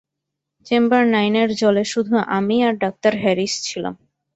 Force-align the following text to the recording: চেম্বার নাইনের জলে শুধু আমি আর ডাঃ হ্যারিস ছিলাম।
চেম্বার 0.67 1.03
নাইনের 1.07 1.49
জলে 1.55 1.83
শুধু 1.85 2.13
আমি 2.37 2.55
আর 2.67 2.73
ডাঃ 2.81 3.15
হ্যারিস 3.23 3.53
ছিলাম। 3.63 3.95